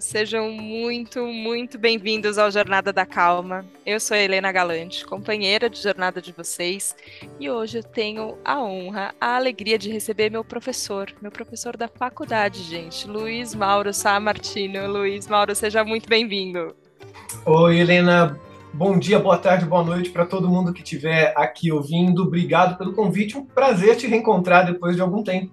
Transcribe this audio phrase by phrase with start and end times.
[0.00, 3.64] Sejam muito, muito bem-vindos ao Jornada da Calma.
[3.84, 6.96] Eu sou Helena Galante, companheira de jornada de vocês,
[7.38, 11.88] e hoje eu tenho a honra, a alegria de receber meu professor, meu professor da
[11.88, 14.86] faculdade, gente, Luiz Mauro Sá Martino.
[14.86, 16.74] Luiz Mauro, seja muito bem-vindo.
[17.44, 18.38] Oi, Helena.
[18.72, 22.24] Bom dia, boa tarde, boa noite para todo mundo que estiver aqui ouvindo.
[22.24, 23.38] Obrigado pelo convite.
[23.38, 25.52] Um prazer te reencontrar depois de algum tempo.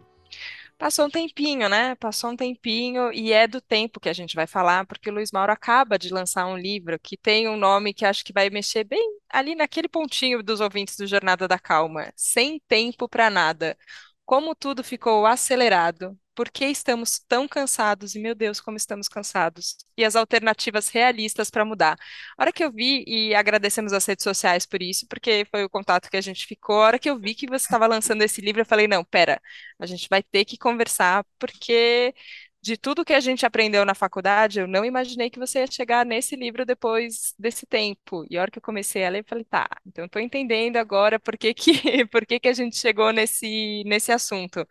[0.81, 1.93] Passou um tempinho, né?
[1.95, 5.31] Passou um tempinho e é do tempo que a gente vai falar, porque o Luiz
[5.31, 8.83] Mauro acaba de lançar um livro que tem um nome que acho que vai mexer
[8.83, 8.99] bem
[9.29, 12.11] ali naquele pontinho dos ouvintes do Jornada da Calma.
[12.15, 13.77] Sem tempo para nada.
[14.25, 18.15] Como tudo ficou acelerado, por que estamos tão cansados?
[18.15, 19.77] E, meu Deus, como estamos cansados.
[19.95, 21.95] E as alternativas realistas para mudar.
[22.35, 25.69] A hora que eu vi, e agradecemos as redes sociais por isso, porque foi o
[25.69, 28.41] contato que a gente ficou, a hora que eu vi que você estava lançando esse
[28.41, 29.39] livro, eu falei, não, pera,
[29.79, 32.11] a gente vai ter que conversar, porque
[32.59, 36.03] de tudo que a gente aprendeu na faculdade, eu não imaginei que você ia chegar
[36.05, 38.25] nesse livro depois desse tempo.
[38.31, 41.19] E a hora que eu comecei a ler, eu falei, tá, então estou entendendo agora
[41.19, 41.73] por que que,
[42.09, 44.67] por que que a gente chegou nesse, nesse assunto.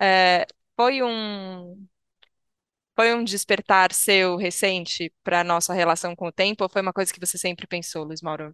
[0.00, 0.46] É,
[0.82, 1.86] foi um
[2.96, 6.92] foi um despertar seu recente para a nossa relação com o tempo ou foi uma
[6.92, 8.52] coisa que você sempre pensou, Luiz Mauro?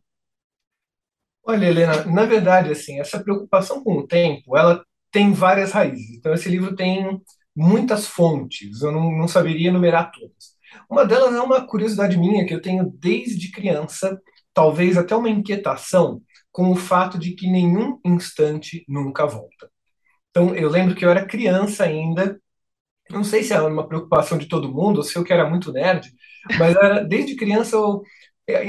[1.42, 6.18] Olha, Helena, na verdade, assim, essa preocupação com o tempo, ela tem várias raízes.
[6.18, 7.18] Então, esse livro tem
[7.56, 10.54] muitas fontes, eu não, não saberia enumerar todas.
[10.90, 14.20] Uma delas é uma curiosidade minha que eu tenho desde criança,
[14.52, 16.20] talvez até uma inquietação
[16.52, 19.70] com o fato de que nenhum instante nunca volta.
[20.39, 22.41] Então, eu lembro que eu era criança ainda,
[23.11, 25.72] não sei se era uma preocupação de todo mundo, ou se eu que era muito
[25.72, 26.08] nerd,
[26.56, 28.05] mas era, desde criança eu,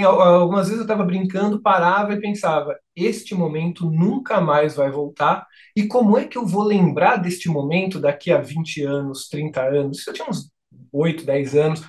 [0.09, 5.45] algumas vezes eu estava brincando, parava e pensava: este momento nunca mais vai voltar,
[5.76, 10.04] e como é que eu vou lembrar deste momento daqui a 20 anos, 30 anos?
[10.04, 10.50] Se eu tinha uns
[10.92, 11.83] 8, 10 anos,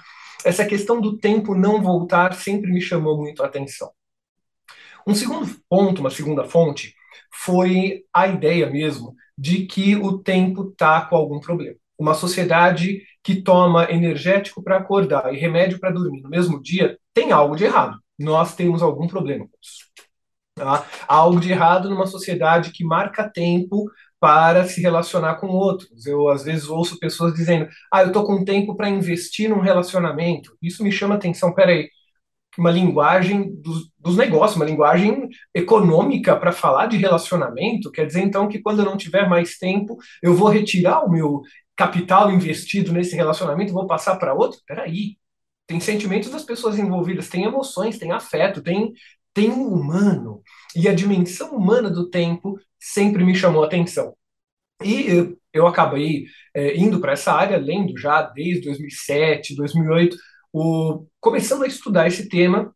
[0.44, 3.90] essa questão do tempo não voltar sempre me chamou muito a atenção.
[5.06, 6.94] Um segundo ponto, uma segunda fonte,
[7.32, 11.76] foi a ideia mesmo de que o tempo está com algum problema.
[11.98, 17.32] Uma sociedade que toma energético para acordar e remédio para dormir no mesmo dia tem
[17.32, 17.98] algo de errado.
[18.18, 19.86] Nós temos algum problema com isso.
[20.54, 20.86] Tá?
[21.08, 23.90] Há algo de errado numa sociedade que marca tempo
[24.20, 26.04] para se relacionar com outros.
[26.04, 30.54] Eu, às vezes, ouço pessoas dizendo: Ah, eu estou com tempo para investir num relacionamento.
[30.60, 31.54] Isso me chama atenção.
[31.54, 31.88] Peraí,
[32.58, 38.48] uma linguagem dos, dos negócios, uma linguagem econômica para falar de relacionamento, quer dizer então
[38.48, 41.42] que quando eu não tiver mais tempo, eu vou retirar o meu
[41.76, 44.60] capital investido nesse relacionamento vou passar para outro?
[44.66, 45.16] Peraí,
[45.66, 48.92] tem sentimentos das pessoas envolvidas, tem emoções, tem afeto, tem,
[49.32, 50.42] tem um humano.
[50.74, 54.14] E a dimensão humana do tempo sempre me chamou a atenção.
[54.82, 56.24] E eu, eu acabei
[56.54, 60.16] é, indo para essa área, lendo já desde 2007, 2008,
[60.52, 62.74] o, começando a estudar esse tema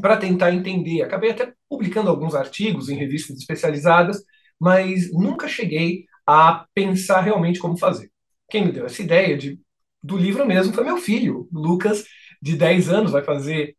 [0.00, 1.02] para tentar entender.
[1.02, 4.22] Acabei até publicando alguns artigos em revistas especializadas,
[4.58, 8.10] mas nunca cheguei a pensar realmente como fazer.
[8.48, 9.60] Quem me deu essa ideia de,
[10.02, 12.04] do livro mesmo foi meu filho, Lucas,
[12.40, 13.76] de 10 anos, vai fazer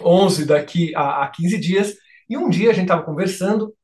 [0.00, 1.94] 11 daqui a, a 15 dias.
[2.28, 3.74] E um dia a gente estava conversando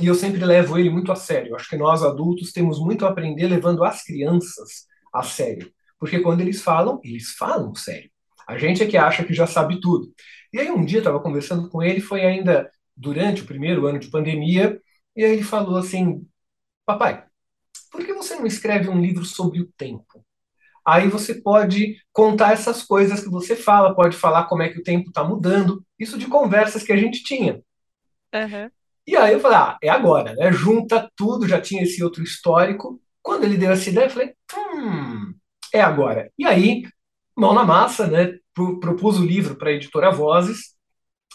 [0.00, 1.54] e eu sempre levo ele muito a sério.
[1.54, 5.70] Acho que nós adultos temos muito a aprender levando as crianças a sério.
[6.00, 8.10] Porque quando eles falam, eles falam sério.
[8.48, 10.12] A gente é que acha que já sabe tudo.
[10.52, 13.98] E aí um dia eu estava conversando com ele, foi ainda durante o primeiro ano
[13.98, 14.80] de pandemia,
[15.14, 16.26] e aí ele falou assim:
[16.84, 17.24] Papai,
[17.92, 20.24] por que você não escreve um livro sobre o tempo?
[20.84, 24.82] Aí você pode contar essas coisas que você fala, pode falar como é que o
[24.82, 27.62] tempo está mudando, isso de conversas que a gente tinha.
[28.34, 28.70] Uhum.
[29.06, 30.52] E aí eu falei, ah, é agora, né?
[30.52, 33.00] Junta tudo, já tinha esse outro histórico.
[33.22, 34.69] Quando ele deu essa ideia, eu falei, hum,
[35.72, 36.30] é agora.
[36.38, 36.82] E aí,
[37.36, 38.34] mão na massa, né,
[38.80, 40.74] propus o livro para a editora Vozes,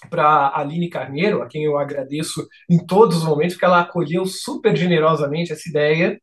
[0.09, 4.75] para Aline Carneiro, a quem eu agradeço em todos os momentos, porque ela acolheu super
[4.75, 6.19] generosamente essa ideia.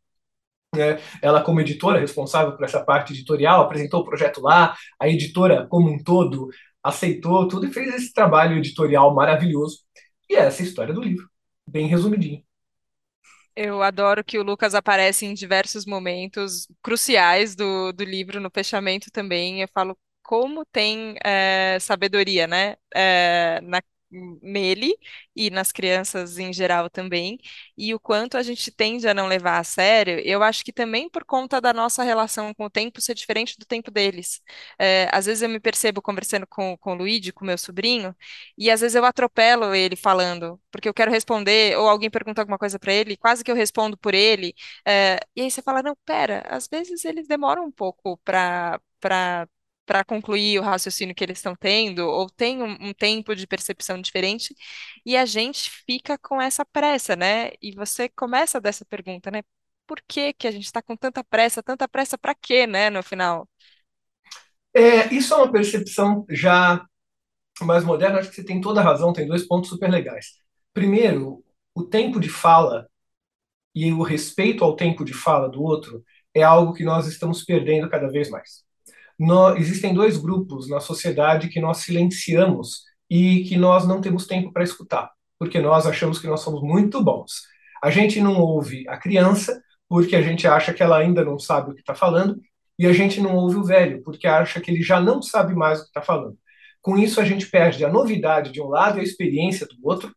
[0.75, 1.00] Né?
[1.20, 5.91] Ela, como editora responsável por essa parte editorial, apresentou o projeto lá, a editora, como
[5.91, 6.49] um todo,
[6.82, 9.81] aceitou tudo e fez esse trabalho editorial maravilhoso.
[10.29, 11.29] E é essa a história do livro,
[11.69, 12.43] bem resumidinho.
[13.54, 19.10] Eu adoro que o Lucas aparece em diversos momentos cruciais do, do livro, no fechamento
[19.10, 19.60] também.
[19.60, 22.76] Eu falo como tem é, sabedoria, né?
[22.94, 23.82] É, na,
[24.43, 24.94] nele
[25.35, 27.38] e nas crianças em geral também,
[27.76, 31.09] e o quanto a gente tende a não levar a sério, eu acho que também
[31.11, 34.41] por conta da nossa relação com o tempo ser diferente do tempo deles.
[34.79, 38.14] É, às vezes eu me percebo conversando com, com o Luigi, com meu sobrinho,
[38.56, 42.59] e às vezes eu atropelo ele falando, porque eu quero responder, ou alguém pergunta alguma
[42.59, 44.55] coisa para ele, quase que eu respondo por ele,
[44.87, 49.49] é, e aí você fala, não, pera, às vezes eles demoram um pouco para para
[49.87, 54.00] para concluir o raciocínio que eles estão tendo, ou tem um, um tempo de percepção
[54.00, 54.55] diferente,
[55.05, 57.50] e a gente fica com essa pressa, né?
[57.61, 59.43] E você começa dessa pergunta, né?
[59.87, 61.62] Por que que a gente está com tanta pressa?
[61.62, 62.90] Tanta pressa para quê, né?
[62.90, 63.49] No final.
[64.75, 66.85] É, isso é uma percepção já
[67.62, 70.35] mais moderna, acho que você tem toda a razão, tem dois pontos super legais.
[70.75, 71.44] Primeiro,
[71.75, 72.88] o tempo de fala
[73.75, 76.05] e o respeito ao tempo de fala do outro
[76.35, 78.64] é algo que nós estamos perdendo cada vez mais.
[79.57, 84.65] Existem dois grupos na sociedade que nós silenciamos e que nós não temos tempo para
[84.65, 87.43] escutar, porque nós achamos que nós somos muito bons.
[87.83, 91.71] A gente não ouve a criança porque a gente acha que ela ainda não sabe
[91.71, 92.41] o que está falando,
[92.79, 95.81] e a gente não ouve o velho porque acha que ele já não sabe mais
[95.81, 96.39] o que está falando.
[96.81, 100.11] Com isso, a gente perde a novidade de um lado e a experiência do outro,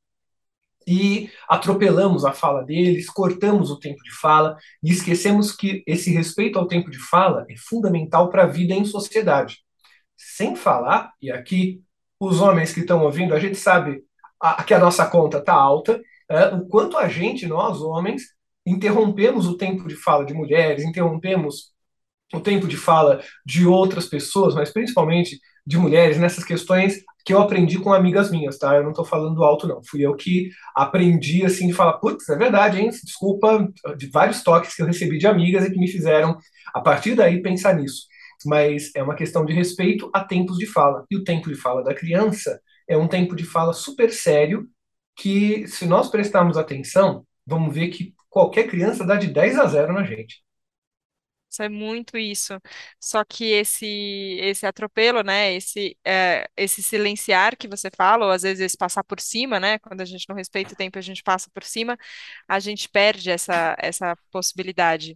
[0.87, 6.59] e atropelamos a fala deles, cortamos o tempo de fala e esquecemos que esse respeito
[6.59, 9.59] ao tempo de fala é fundamental para a vida em sociedade.
[10.15, 11.81] Sem falar, e aqui
[12.19, 14.03] os homens que estão ouvindo, a gente sabe
[14.39, 18.23] a, que a nossa conta está alta, é, o quanto a gente, nós homens,
[18.65, 21.73] interrompemos o tempo de fala de mulheres, interrompemos
[22.33, 27.41] o tempo de fala de outras pessoas, mas principalmente de mulheres nessas questões que eu
[27.41, 28.75] aprendi com amigas minhas, tá?
[28.75, 29.81] Eu não estou falando alto, não.
[29.83, 32.89] Fui eu que aprendi, assim, de falar, putz, é verdade, hein?
[33.03, 33.67] Desculpa
[33.97, 36.37] de vários toques que eu recebi de amigas e que me fizeram,
[36.73, 38.03] a partir daí, pensar nisso.
[38.45, 41.03] Mas é uma questão de respeito a tempos de fala.
[41.09, 44.67] E o tempo de fala da criança é um tempo de fala super sério
[45.15, 49.93] que, se nós prestarmos atenção, vamos ver que qualquer criança dá de 10 a 0
[49.93, 50.44] na gente
[51.63, 52.59] é muito isso.
[52.99, 53.85] Só que esse
[54.41, 55.53] esse atropelo, né?
[55.53, 59.79] Esse é, esse silenciar que você fala, ou às vezes esse passar por cima, né?
[59.79, 61.97] Quando a gente não respeita o tempo, a gente passa por cima,
[62.47, 65.15] a gente perde essa essa possibilidade.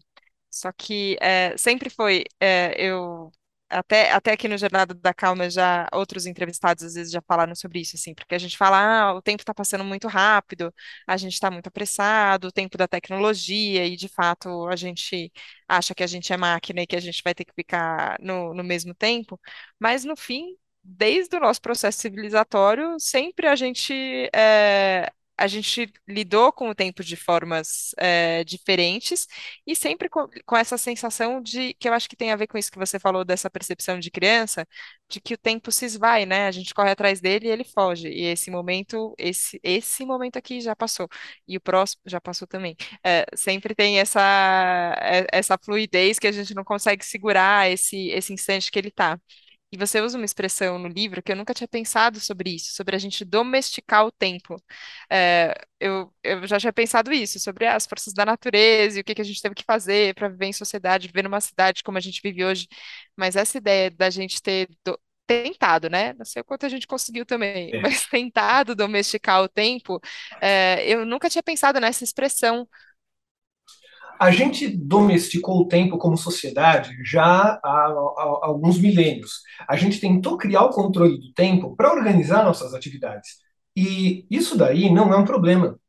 [0.51, 3.31] Só que é, sempre foi, é, eu
[3.69, 7.79] até, até aqui no Jornada da Calma, já outros entrevistados às vezes já falaram sobre
[7.81, 8.77] isso, assim, porque a gente fala,
[9.09, 10.73] ah, o tempo está passando muito rápido,
[11.07, 15.31] a gente está muito apressado, o tempo da tecnologia, e de fato a gente
[15.67, 18.53] acha que a gente é máquina e que a gente vai ter que ficar no,
[18.53, 19.39] no mesmo tempo,
[19.79, 23.93] mas no fim, desde o nosso processo civilizatório, sempre a gente
[24.33, 29.25] é, a gente lidou com o tempo de formas é, diferentes
[29.65, 32.57] e sempre com, com, essa sensação de que eu acho que tem a ver com
[32.57, 34.67] isso que você falou dessa percepção de criança,
[35.09, 36.47] de que o tempo se esvai, né?
[36.47, 38.09] A gente corre atrás dele e ele foge.
[38.09, 41.07] E esse momento, esse, esse momento aqui já passou
[41.47, 42.75] e o próximo já passou também.
[43.03, 44.21] É, sempre tem essa
[45.01, 49.19] é, essa fluidez que a gente não consegue segurar esse esse instante que ele está.
[49.71, 52.95] E você usa uma expressão no livro que eu nunca tinha pensado sobre isso, sobre
[52.95, 54.55] a gente domesticar o tempo.
[55.11, 59.13] É, eu, eu já tinha pensado isso, sobre as forças da natureza e o que,
[59.15, 62.01] que a gente teve que fazer para viver em sociedade, viver numa cidade como a
[62.01, 62.67] gente vive hoje.
[63.15, 66.13] Mas essa ideia da gente ter do, tentado, né?
[66.13, 67.79] Não sei o quanto a gente conseguiu também, É.
[67.79, 69.99] mas tentado domesticar o tempo,
[70.41, 72.67] é, eu nunca tinha pensado nessa expressão
[74.19, 79.41] A gente domesticou o tempo como sociedade já há, há alguns milênios.
[79.65, 83.37] A gente tentou criar o controle do tempo para organizar nossas atividades.
[83.73, 85.79] E isso daí não é um problema.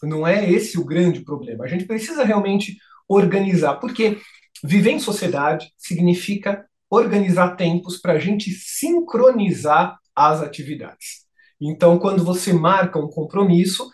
[0.00, 1.64] Não é esse o grande problema.
[1.64, 2.76] A gente precisa realmente
[3.08, 4.18] organizar, porque
[4.62, 11.26] viver em sociedade significa organizar tempos para a gente sincronizar as atividades.
[11.60, 13.90] Então, quando você marca um compromisso,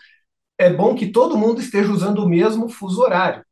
[0.59, 3.43] é bom que todo mundo esteja usando o mesmo fuso horário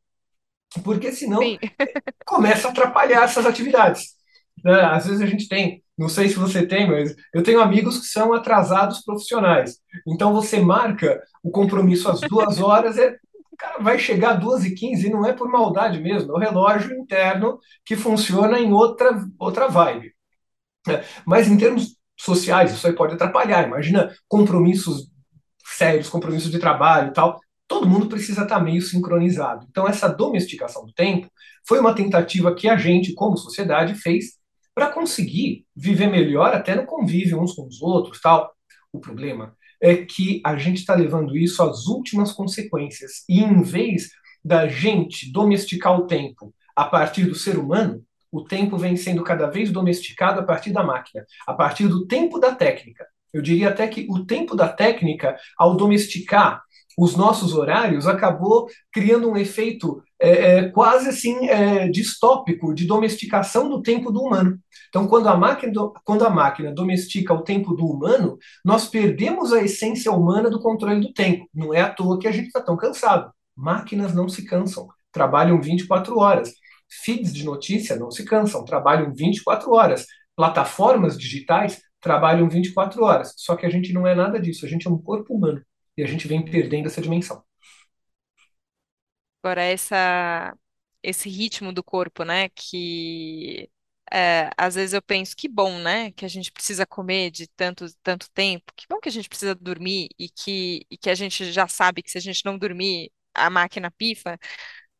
[0.82, 1.58] porque senão Sim.
[2.26, 4.16] começa a atrapalhar essas atividades.
[4.64, 4.80] Né?
[4.80, 8.06] Às vezes a gente tem, não sei se você tem, mas eu tenho amigos que
[8.06, 9.78] são atrasados profissionais.
[10.06, 13.16] Então você marca o compromisso às duas horas, é,
[13.58, 16.38] cara vai chegar às duas e quinze e não é por maldade mesmo, é o
[16.38, 20.14] relógio interno que funciona em outra, outra vibe.
[20.88, 23.66] É, mas em termos sociais, isso aí pode atrapalhar.
[23.66, 25.10] Imagina compromissos
[25.64, 29.66] sérios, compromissos de trabalho e tal todo mundo precisa estar meio sincronizado.
[29.70, 31.30] Então, essa domesticação do tempo
[31.66, 34.38] foi uma tentativa que a gente, como sociedade, fez
[34.74, 38.50] para conseguir viver melhor até no convívio uns com os outros, tal.
[38.92, 44.10] O problema é que a gente está levando isso às últimas consequências e em vez
[44.42, 49.48] da gente domesticar o tempo a partir do ser humano, o tempo vem sendo cada
[49.48, 53.06] vez domesticado a partir da máquina, a partir do tempo da técnica.
[53.32, 56.62] Eu diria até que o tempo da técnica, ao domesticar
[56.98, 63.68] os nossos horários, acabou criando um efeito é, é, quase assim é, distópico de domesticação
[63.68, 64.58] do tempo do humano.
[64.88, 65.72] Então, quando a, máquina,
[66.04, 71.00] quando a máquina domestica o tempo do humano, nós perdemos a essência humana do controle
[71.00, 71.48] do tempo.
[71.54, 73.30] Não é à toa que a gente está tão cansado.
[73.54, 76.52] Máquinas não se cansam, trabalham 24 horas.
[77.04, 80.04] Feeds de notícia não se cansam, trabalham 24 horas.
[80.34, 83.34] plataformas digitais trabalham 24 horas.
[83.36, 85.62] Só que a gente não é nada disso, a gente é um corpo humano
[85.98, 87.44] e a gente vem perdendo essa dimensão.
[89.42, 90.56] Agora, essa,
[91.02, 92.48] esse ritmo do corpo, né?
[92.50, 93.70] Que
[94.12, 96.10] é, às vezes eu penso, que bom, né?
[96.12, 99.54] Que a gente precisa comer de tanto, tanto tempo, que bom que a gente precisa
[99.54, 103.12] dormir e que, e que a gente já sabe que se a gente não dormir,
[103.34, 104.38] a máquina pifa.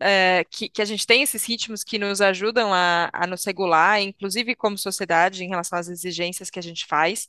[0.00, 4.00] é, que, que a gente tem esses ritmos que nos ajudam a, a nos regular,
[4.02, 7.28] inclusive como sociedade, em relação às exigências que a gente faz.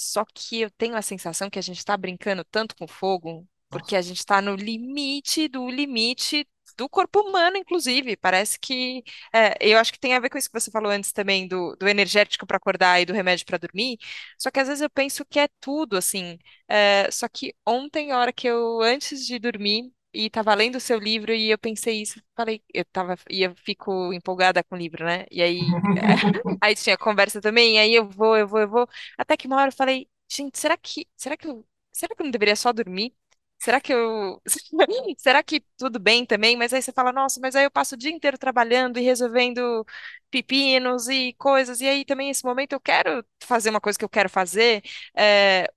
[0.00, 3.96] Só que eu tenho a sensação que a gente está brincando tanto com fogo, porque
[3.96, 8.16] a gente está no limite do limite do corpo humano, inclusive.
[8.16, 9.02] Parece que.
[9.34, 11.74] é, eu acho que tem a ver com isso que você falou antes também, do,
[11.76, 13.98] do energético para acordar e do remédio para dormir.
[14.38, 16.38] Só que às vezes eu penso que é tudo, assim.
[16.68, 20.80] É, só que ontem, a hora que eu, antes de dormir, e estava lendo o
[20.80, 24.78] seu livro, e eu pensei isso, falei, eu tava, e eu fico empolgada com o
[24.78, 25.26] livro, né?
[25.30, 25.60] E aí.
[26.60, 28.88] Aí tinha conversa também, aí eu vou, eu vou, eu vou.
[29.16, 32.24] Até que uma hora eu falei, gente, será que, será que eu, será que eu
[32.24, 33.14] não deveria só dormir?
[33.60, 34.40] Será que eu,
[35.18, 36.56] será que tudo bem também?
[36.56, 39.84] Mas aí você fala, nossa, mas aí eu passo o dia inteiro trabalhando e resolvendo
[40.30, 44.08] pepinos e coisas, e aí também esse momento eu quero fazer uma coisa que eu
[44.08, 44.82] quero fazer,
[45.16, 45.68] é,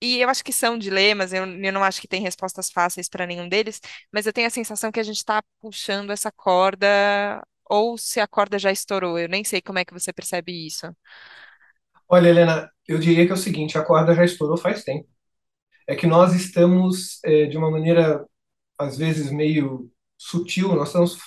[0.00, 3.26] e eu acho que são dilemas, eu, eu não acho que tem respostas fáceis para
[3.26, 3.80] nenhum deles,
[4.12, 6.86] mas eu tenho a sensação que a gente está puxando essa corda,
[7.68, 10.86] ou se a corda já estourou, eu nem sei como é que você percebe isso.
[12.08, 15.08] Olha, Helena, eu diria que é o seguinte: a corda já estourou faz tempo.
[15.88, 18.26] É que nós estamos, é, de uma maneira,
[18.78, 21.18] às vezes, meio sutil, nós estamos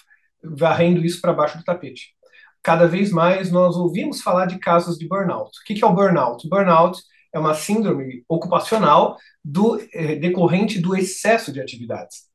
[0.44, 2.16] varrendo isso para baixo do tapete.
[2.64, 5.52] Cada vez mais nós ouvimos falar de casos de burnout.
[5.62, 6.46] O que que é o burnout?
[6.48, 7.00] O burnout
[7.34, 12.30] é uma síndrome ocupacional do, é, decorrente do excesso de atividades.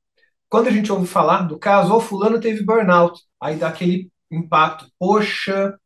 [0.48, 4.10] Quando a gente ouve falar do caso, o oh, fulano teve burnout, aí dá aquele
[4.30, 4.86] impacto.
[4.98, 5.76] Poxa,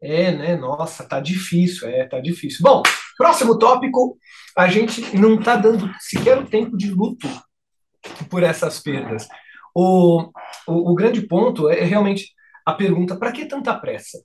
[0.00, 0.56] é, né?
[0.56, 2.60] Nossa, tá difícil, é, tá difícil.
[2.62, 2.82] Bom,
[3.16, 4.18] próximo tópico,
[4.56, 7.28] a gente não tá dando sequer o tempo de luto
[8.28, 9.26] por essas perdas.
[9.74, 10.30] O,
[10.66, 12.32] o, o grande ponto é realmente
[12.64, 14.18] a pergunta: para que tanta pressa?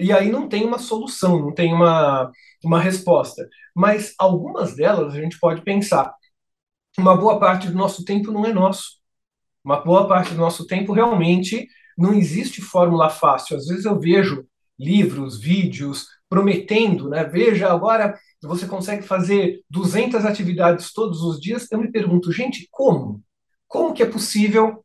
[0.00, 2.30] E aí não tem uma solução, não tem uma,
[2.64, 3.48] uma resposta.
[3.74, 6.12] Mas algumas delas a gente pode pensar.
[6.98, 8.98] Uma boa parte do nosso tempo não é nosso.
[9.64, 13.56] Uma boa parte do nosso tempo realmente não existe fórmula fácil.
[13.56, 14.44] Às vezes eu vejo
[14.78, 17.24] livros, vídeos, prometendo, né?
[17.24, 21.70] Veja, agora você consegue fazer 200 atividades todos os dias.
[21.70, 23.22] Eu me pergunto, gente, como?
[23.68, 24.84] Como que é possível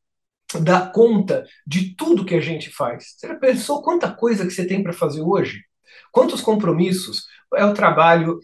[0.62, 3.16] dar conta de tudo que a gente faz?
[3.18, 5.62] Você já pensou quanta coisa que você tem para fazer hoje?
[6.12, 7.26] Quantos compromissos?
[7.56, 8.40] É o trabalho,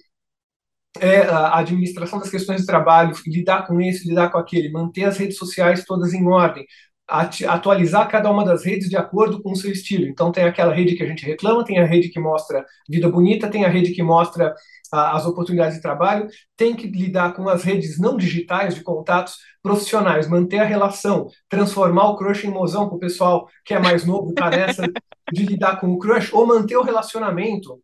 [1.00, 5.18] é a administração das questões de trabalho, lidar com esse, lidar com aquele, manter as
[5.18, 6.66] redes sociais todas em ordem,
[7.08, 10.06] atualizar cada uma das redes de acordo com o seu estilo.
[10.06, 13.50] Então, tem aquela rede que a gente reclama, tem a rede que mostra vida bonita,
[13.50, 14.54] tem a rede que mostra
[14.92, 19.38] ah, as oportunidades de trabalho, tem que lidar com as redes não digitais de contatos
[19.62, 24.06] profissionais, manter a relação, transformar o crush em mozão com o pessoal que é mais
[24.06, 24.84] novo, tá nessa
[25.32, 27.82] de lidar com o crush, ou manter o relacionamento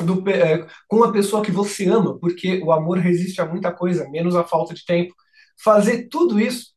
[0.00, 4.08] do, é, com a pessoa que você ama, porque o amor resiste a muita coisa,
[4.10, 5.14] menos a falta de tempo.
[5.62, 6.73] Fazer tudo isso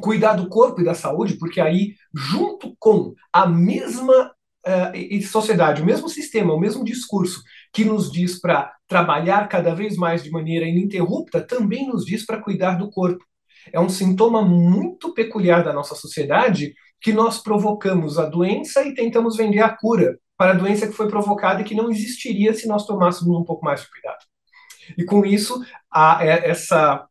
[0.00, 4.32] cuidar do corpo e da saúde, porque aí, junto com a mesma
[4.66, 7.42] uh, sociedade, o mesmo sistema, o mesmo discurso
[7.72, 12.42] que nos diz para trabalhar cada vez mais de maneira ininterrupta, também nos diz para
[12.42, 13.24] cuidar do corpo.
[13.72, 19.36] É um sintoma muito peculiar da nossa sociedade que nós provocamos a doença e tentamos
[19.36, 22.86] vender a cura para a doença que foi provocada e que não existiria se nós
[22.86, 24.18] tomássemos um pouco mais de cuidado.
[24.96, 27.06] E com isso, a, é, essa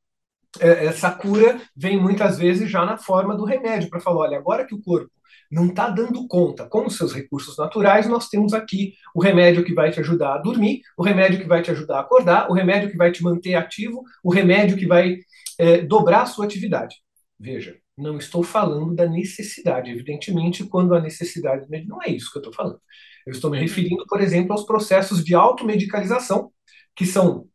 [0.60, 4.76] essa cura vem muitas vezes já na forma do remédio, para falar: olha, agora que
[4.76, 5.12] o corpo
[5.52, 9.74] não está dando conta com os seus recursos naturais, nós temos aqui o remédio que
[9.74, 12.90] vai te ajudar a dormir, o remédio que vai te ajudar a acordar, o remédio
[12.92, 15.18] que vai te manter ativo, o remédio que vai
[15.58, 16.96] é, dobrar a sua atividade.
[17.40, 22.42] Veja, não estou falando da necessidade, evidentemente, quando a necessidade não é isso que eu
[22.42, 22.80] estou falando.
[23.26, 23.64] Eu estou me Uhum.
[23.64, 26.52] referindo, por exemplo, aos processos de automedicalização,
[26.96, 27.48] que são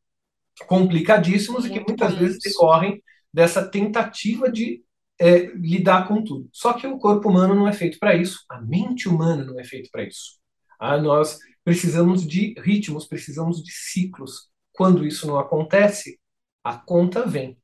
[0.67, 3.03] complicadíssimos e que muitas vezes decorrem
[3.33, 4.83] dessa tentativa de
[5.19, 6.49] é, lidar com tudo.
[6.53, 9.65] Só que o corpo humano não é feito para isso, a mente humana não é
[9.65, 10.39] feita para isso.
[10.79, 14.51] Ah, nós precisamos de ritmos, precisamos de ciclos.
[14.73, 16.19] Quando isso não acontece,
[16.65, 17.57] a conta vem.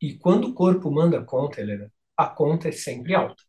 [0.00, 3.42] E quando o corpo manda a conta, Helena, a conta é sempre alta.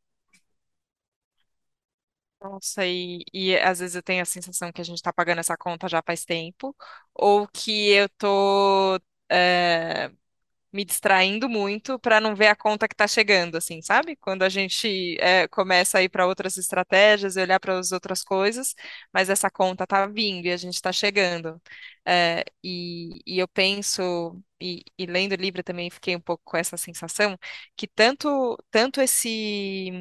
[2.41, 5.57] Nossa, e, e às vezes eu tenho a sensação que a gente está pagando essa
[5.57, 6.75] conta já faz tempo,
[7.13, 8.99] ou que eu tô
[9.29, 10.11] é,
[10.73, 14.15] me distraindo muito para não ver a conta que está chegando, assim, sabe?
[14.17, 18.23] Quando a gente é, começa a ir para outras estratégias e olhar para as outras
[18.23, 18.75] coisas,
[19.13, 21.61] mas essa conta está vindo e a gente está chegando.
[22.05, 26.57] É, e, e, eu penso, e, e lendo o livro também fiquei um pouco com
[26.57, 27.37] essa sensação,
[27.77, 29.91] que tanto, tanto esse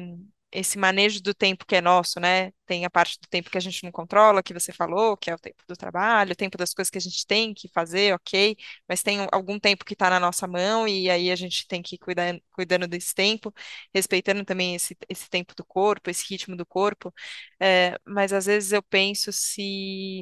[0.57, 2.51] esse manejo do tempo que é nosso, né?
[2.65, 5.35] Tem a parte do tempo que a gente não controla, que você falou, que é
[5.35, 8.57] o tempo do trabalho, o tempo das coisas que a gente tem que fazer, ok,
[8.87, 11.95] mas tem algum tempo que está na nossa mão e aí a gente tem que
[11.95, 13.53] ir cuidar, cuidando desse tempo,
[13.93, 17.13] respeitando também esse, esse tempo do corpo, esse ritmo do corpo.
[17.59, 20.21] É, mas às vezes eu penso se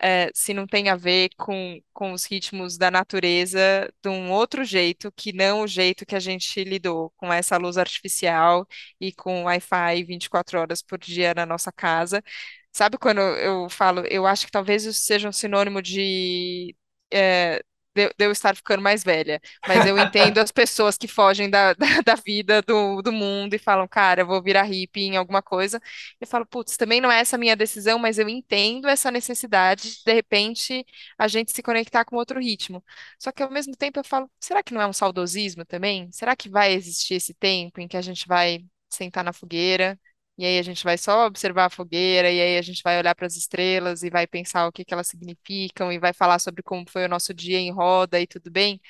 [0.00, 3.60] é, se não tem a ver com, com os ritmos da natureza
[4.02, 7.78] de um outro jeito, que não o jeito que a gente lidou com essa luz
[7.78, 8.66] artificial
[9.00, 12.22] e com Wi-Fi 24 horas por dia na nossa casa.
[12.72, 16.74] Sabe quando eu falo, eu acho que talvez isso seja um sinônimo de
[17.12, 17.62] é,
[17.94, 19.40] de, de eu estar ficando mais velha.
[19.66, 23.58] Mas eu entendo as pessoas que fogem da, da, da vida, do, do mundo e
[23.58, 25.80] falam, cara, eu vou virar hippie em alguma coisa.
[26.20, 29.98] Eu falo, putz, também não é essa a minha decisão, mas eu entendo essa necessidade
[29.98, 30.84] de, de repente,
[31.18, 32.84] a gente se conectar com outro ritmo.
[33.18, 36.10] Só que ao mesmo tempo eu falo, será que não é um saudosismo também?
[36.12, 39.98] Será que vai existir esse tempo em que a gente vai sentar na fogueira?
[40.36, 43.14] E aí a gente vai só observar a fogueira, e aí a gente vai olhar
[43.14, 46.62] para as estrelas e vai pensar o que que elas significam, e vai falar sobre
[46.62, 48.80] como foi o nosso dia em roda e tudo bem.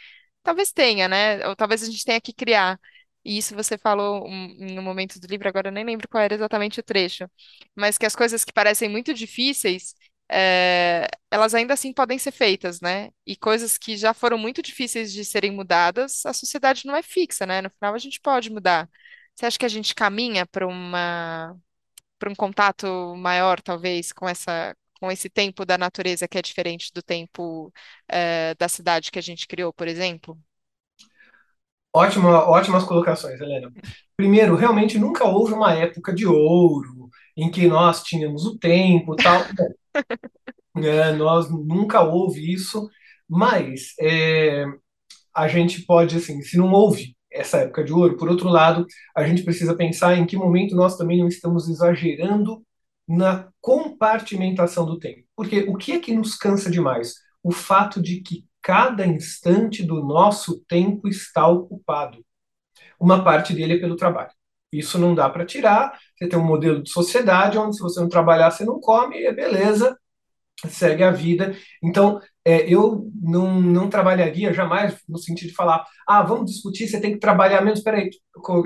[0.42, 1.46] Talvez tenha, né?
[1.48, 2.78] Ou talvez a gente tenha que criar.
[3.24, 6.34] E isso você falou um, no momento do livro, agora eu nem lembro qual era
[6.34, 7.28] exatamente o trecho,
[7.74, 9.94] mas que as coisas que parecem muito difíceis,
[10.30, 13.10] é, elas ainda assim podem ser feitas, né?
[13.26, 17.46] E coisas que já foram muito difíceis de serem mudadas, a sociedade não é fixa,
[17.46, 17.62] né?
[17.62, 18.88] No final a gente pode mudar.
[19.34, 21.56] Você acha que a gente caminha para uma
[22.18, 26.90] para um contato maior, talvez, com essa com esse tempo da natureza que é diferente
[26.94, 27.72] do tempo
[28.08, 30.38] eh, da cidade que a gente criou, por exemplo?
[31.94, 33.70] Ótima, ótimas colocações, Helena.
[34.16, 39.40] Primeiro, realmente nunca houve uma época de ouro em que nós tínhamos o tempo, tal.
[40.76, 42.90] É, nós nunca houve isso,
[43.28, 44.64] mas é,
[45.32, 48.16] a gente pode, assim, se não houve essa época de ouro.
[48.16, 52.64] Por outro lado, a gente precisa pensar em que momento nós também não estamos exagerando
[53.06, 55.24] na compartimentação do tempo.
[55.36, 57.14] Porque o que é que nos cansa demais?
[57.42, 62.24] O fato de que cada instante do nosso tempo está ocupado.
[62.98, 64.30] Uma parte dele é pelo trabalho.
[64.72, 65.98] Isso não dá para tirar.
[66.16, 69.32] Você tem um modelo de sociedade onde, se você não trabalhar, você não come, é
[69.32, 69.98] beleza,
[70.66, 71.56] segue a vida.
[71.82, 77.00] Então, é, eu não, não trabalharia jamais no sentido de falar, ah, vamos discutir, você
[77.00, 78.10] tem que trabalhar menos, peraí,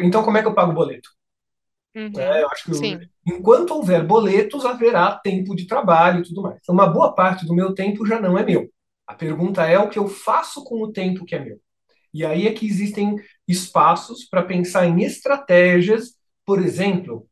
[0.01, 1.09] então como é que eu pago o boleto?
[1.95, 3.01] Uhum, é, eu acho que sim.
[3.27, 6.59] enquanto houver boletos, haverá tempo de trabalho e tudo mais.
[6.61, 8.71] Então, uma boa parte do meu tempo já não é meu.
[9.07, 11.59] A pergunta é o que eu faço com o tempo que é meu.
[12.13, 17.27] E aí é que existem espaços para pensar em estratégias, por exemplo,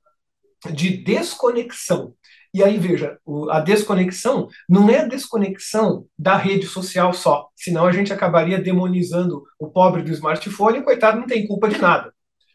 [0.73, 2.15] de desconexão.
[2.57, 3.19] E aí, veja,
[3.51, 9.43] a desconexão não é a desconexão da rede social só, senão a gente acabaria demonizando
[9.61, 12.15] o pobre do smartphone, e coitado, não tem culpa de nada.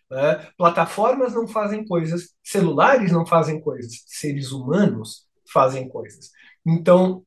[0.09, 0.47] Né?
[0.57, 6.31] Plataformas não fazem coisas, celulares não fazem coisas, seres humanos fazem coisas.
[6.65, 7.23] Então,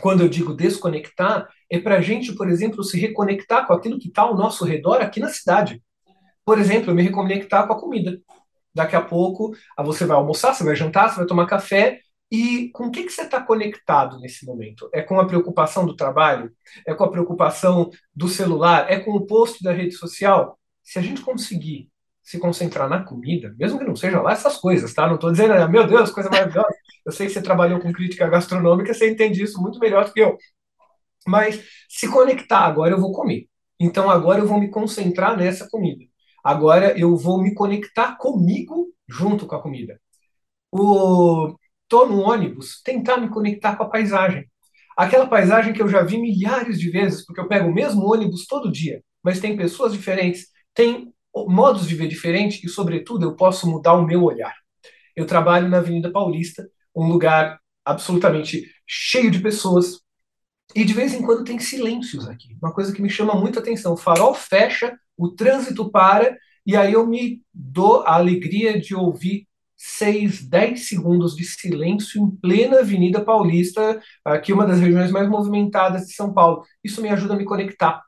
[0.00, 4.08] quando eu digo desconectar, é para a gente, por exemplo, se reconectar com aquilo que
[4.08, 5.82] está ao nosso redor aqui na cidade.
[6.42, 8.18] Por exemplo, me reconectar com a comida.
[8.78, 12.00] Daqui a pouco ah, você vai almoçar, você vai jantar, você vai tomar café.
[12.30, 14.88] E com o que, que você está conectado nesse momento?
[14.94, 16.52] É com a preocupação do trabalho?
[16.86, 18.88] É com a preocupação do celular?
[18.88, 20.56] É com o post da rede social?
[20.80, 21.88] Se a gente conseguir
[22.22, 25.08] se concentrar na comida, mesmo que não seja lá essas coisas, tá?
[25.08, 26.68] Não estou dizendo, ah, meu Deus, coisa maravilhosa.
[27.04, 30.20] Eu sei que você trabalhou com crítica gastronômica, você entende isso muito melhor do que
[30.20, 30.38] eu.
[31.26, 33.48] Mas se conectar, agora eu vou comer.
[33.80, 36.04] Então agora eu vou me concentrar nessa comida.
[36.48, 40.00] Agora eu vou me conectar comigo junto com a comida.
[40.72, 41.54] O
[41.86, 44.46] tô no ônibus, tentar me conectar com a paisagem.
[44.96, 48.46] Aquela paisagem que eu já vi milhares de vezes, porque eu pego o mesmo ônibus
[48.46, 53.70] todo dia, mas tem pessoas diferentes, tem modos de ver diferentes e, sobretudo, eu posso
[53.70, 54.54] mudar o meu olhar.
[55.14, 60.00] Eu trabalho na Avenida Paulista, um lugar absolutamente cheio de pessoas,
[60.74, 62.56] e de vez em quando tem silêncios aqui.
[62.62, 63.94] Uma coisa que me chama muita atenção.
[63.94, 69.46] O farol fecha, o trânsito para, e aí eu me dou a alegria de ouvir
[69.76, 76.06] seis, dez segundos de silêncio em plena Avenida Paulista, aqui uma das regiões mais movimentadas
[76.06, 76.64] de São Paulo.
[76.82, 78.02] Isso me ajuda a me conectar.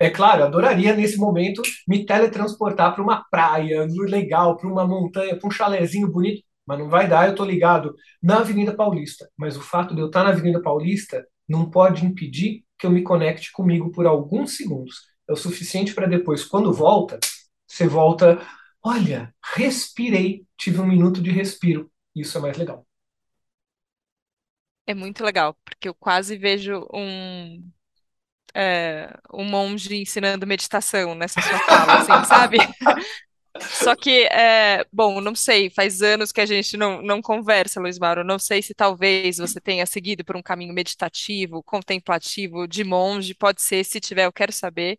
[0.00, 5.46] É claro, adoraria nesse momento me teletransportar para uma praia legal, para uma montanha, para
[5.46, 9.28] um chalezinho bonito, mas não vai dar, eu estou ligado na Avenida Paulista.
[9.36, 13.02] Mas o fato de eu estar na Avenida Paulista não pode impedir que eu me
[13.02, 17.18] conecte comigo por alguns segundos é o suficiente para depois, quando volta,
[17.66, 18.40] você volta,
[18.82, 21.90] olha, respirei, tive um minuto de respiro.
[22.14, 22.86] Isso é mais legal.
[24.86, 27.70] É muito legal, porque eu quase vejo um,
[28.54, 32.58] é, um monge ensinando meditação nessa sua fala, assim, sabe?
[33.70, 37.98] Só que, é, bom, não sei, faz anos que a gente não, não conversa, Luiz
[37.98, 38.22] Mauro.
[38.24, 43.34] Não sei se talvez você tenha seguido por um caminho meditativo, contemplativo, de monge.
[43.34, 44.98] Pode ser, se tiver, eu quero saber.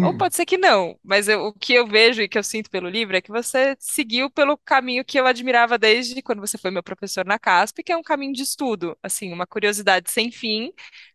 [0.00, 2.42] Ou Hum, pode ser que não, mas eu- o que eu vejo e que eu
[2.42, 6.58] sinto pelo livro é que você seguiu pelo caminho que eu admirava desde quando você
[6.58, 10.30] foi meu professor na CASP, que é um caminho de estudo, assim, uma curiosidade sem
[10.30, 10.72] fim,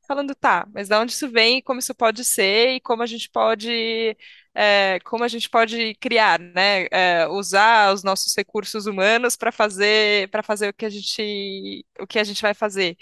[0.07, 3.29] falando, tá, mas de onde isso vem, como isso pode ser e como a gente
[3.29, 4.17] pode,
[4.59, 10.29] é, como a gente pode criar, né, é, usar os nossos recursos humanos para fazer,
[10.31, 12.97] para fazer o que a gente, o que a gente vai fazer.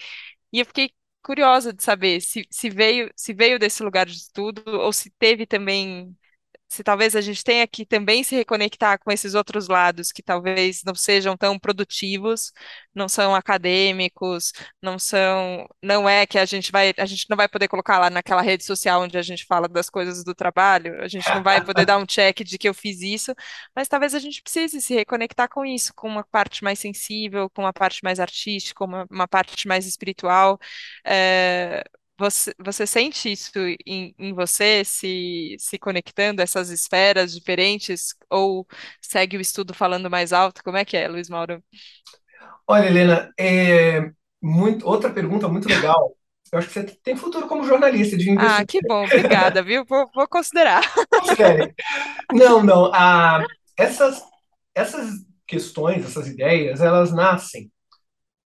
[0.54, 0.92] E eu fiquei
[1.24, 5.46] curiosa de saber se, se veio, se veio desse lugar de estudo ou se teve
[5.48, 6.16] também
[6.70, 10.82] se talvez a gente tenha que também se reconectar com esses outros lados que talvez
[10.86, 12.52] não sejam tão produtivos,
[12.94, 14.52] não são acadêmicos,
[14.82, 18.10] não são, não é que a gente vai, a gente não vai poder colocar lá
[18.10, 21.64] naquela rede social onde a gente fala das coisas do trabalho, a gente não vai
[21.64, 23.34] poder dar um check de que eu fiz isso,
[23.76, 27.62] mas talvez a gente precise se reconectar com isso, com uma parte mais sensível, com
[27.62, 30.60] uma parte mais artística, uma, uma parte mais espiritual.
[31.06, 31.84] É,
[32.18, 33.52] você, você sente isso
[33.86, 38.68] em, em você, se, se conectando a essas esferas diferentes, ou
[39.02, 40.64] segue o estudo falando mais alto?
[40.64, 41.64] Como é que é, Luiz Mauro?
[42.68, 46.16] Olha, Helena, é muito, outra pergunta muito legal.
[46.52, 48.68] Eu acho que você tem futuro como jornalista de Ah, investigação.
[48.68, 49.84] que bom, obrigada, viu?
[49.86, 50.82] Vou, vou considerar.
[51.22, 51.74] Sério.
[52.32, 52.92] Não, não.
[52.94, 54.22] A, essas,
[54.76, 55.12] essas
[55.48, 57.72] questões, essas ideias, elas nascem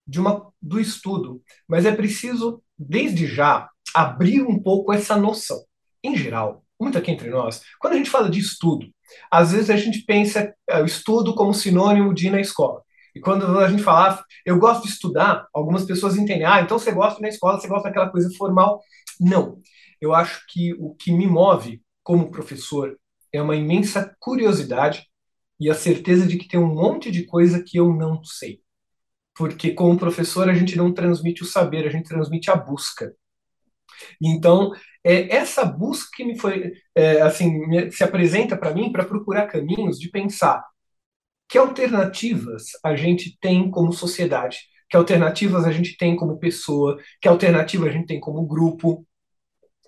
[0.06, 5.59] de uma, do estudo, mas é preciso, desde já, abrir um pouco essa noção.
[6.03, 8.87] Em geral, muito aqui entre nós, quando a gente fala de estudo,
[9.31, 12.83] às vezes a gente pensa é, o estudo como sinônimo de ir na escola.
[13.14, 16.79] E quando a gente fala, ah, eu gosto de estudar, algumas pessoas entendem, ah, então
[16.79, 18.81] você gosta na escola, você gosta daquela coisa formal.
[19.21, 19.61] Não.
[20.01, 22.97] Eu acho que o que me move como professor
[23.33, 25.07] é uma imensa curiosidade
[25.59, 28.61] e a certeza de que tem um monte de coisa que eu não sei
[29.35, 33.14] porque como professor a gente não transmite o saber, a gente transmite a busca.
[34.21, 34.73] Então,
[35.05, 39.99] é essa busca que me foi, é, assim, se apresenta para mim para procurar caminhos
[39.99, 40.64] de pensar
[41.49, 47.29] que alternativas a gente tem como sociedade, que alternativas a gente tem como pessoa, que
[47.29, 49.07] alternativa a gente tem como grupo.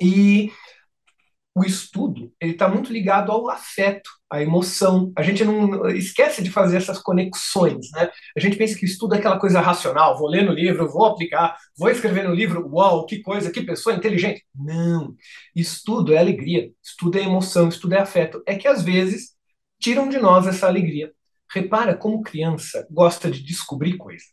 [0.00, 0.50] E
[1.54, 5.12] o estudo ele está muito ligado ao afeto, à emoção.
[5.16, 8.10] A gente não esquece de fazer essas conexões, né?
[8.36, 10.18] A gente pensa que estudo é aquela coisa racional.
[10.18, 12.66] Vou ler no livro, vou aplicar, vou escrever no livro.
[12.72, 14.44] Uau, que coisa, que pessoa inteligente.
[14.54, 15.14] Não.
[15.54, 18.42] Estudo é alegria, estudo é emoção, estudo é afeto.
[18.46, 19.32] É que às vezes
[19.78, 21.12] tiram de nós essa alegria.
[21.52, 24.24] Repara como criança gosta de descobrir coisa.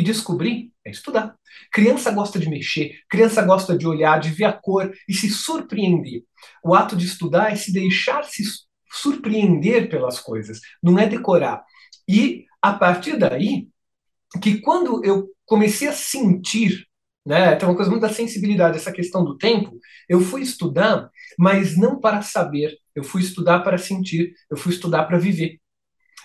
[0.00, 1.36] E descobrir é estudar.
[1.70, 6.22] Criança gosta de mexer, criança gosta de olhar, de ver a cor e se surpreender.
[6.64, 8.42] O ato de estudar é se deixar se
[8.90, 11.62] surpreender pelas coisas, não é decorar.
[12.08, 13.68] E a partir daí,
[14.40, 16.86] que quando eu comecei a sentir,
[17.26, 21.76] né, tem uma coisa muito da sensibilidade, essa questão do tempo, eu fui estudar, mas
[21.76, 25.59] não para saber, eu fui estudar para sentir, eu fui estudar para viver.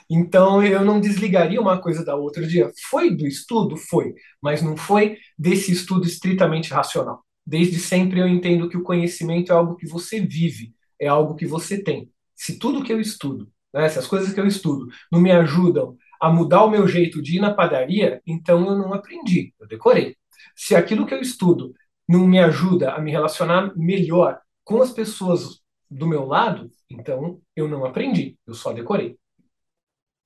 [0.10, 2.46] Então eu não desligaria uma coisa da outra.
[2.46, 3.76] dia foi do estudo?
[3.76, 7.24] Foi, mas não foi desse estudo estritamente racional.
[7.46, 11.46] Desde sempre eu entendo que o conhecimento é algo que você vive, é algo que
[11.46, 12.10] você tem.
[12.36, 15.98] Se tudo que eu estudo, né, se as coisas que eu estudo não me ajudam
[16.20, 20.16] a mudar o meu jeito de ir na padaria, então eu não aprendi, eu decorei.
[20.56, 21.74] Se aquilo que eu estudo
[22.08, 27.68] não me ajuda a me relacionar melhor com as pessoas do meu lado, então eu
[27.68, 29.18] não aprendi, eu só decorei.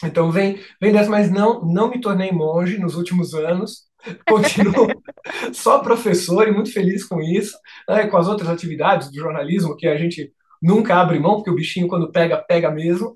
[0.04, 3.90] Então vem, vem dessa, mas não, não me tornei monge nos últimos anos.
[4.28, 4.88] Continuo
[5.54, 7.58] só professor e muito feliz com isso,
[7.88, 10.32] né, com as outras atividades do jornalismo que a gente
[10.62, 13.14] nunca abre mão, porque o bichinho quando pega, pega mesmo.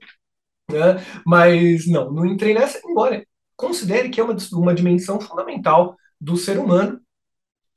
[0.70, 0.96] Né?
[1.26, 6.58] Mas não, não entrei nessa, embora considere que é uma, uma dimensão fundamental do ser
[6.58, 7.00] humano,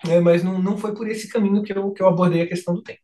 [0.05, 0.21] né?
[0.21, 2.83] mas não, não foi por esse caminho que eu, que eu abordei a questão do
[2.83, 3.01] tempo.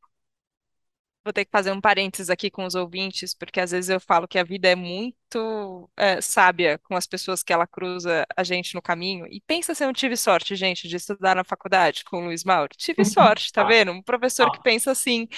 [1.24, 4.26] Vou ter que fazer um parênteses aqui com os ouvintes, porque às vezes eu falo
[4.26, 8.74] que a vida é muito é, sábia com as pessoas que ela cruza a gente
[8.74, 9.26] no caminho.
[9.30, 12.42] E pensa se eu não tive sorte, gente, de estudar na faculdade com o Luiz
[12.42, 12.70] Mauro.
[12.76, 13.92] Tive sorte, tá Ah, vendo?
[13.92, 15.28] Um professor que ah, pensa assim.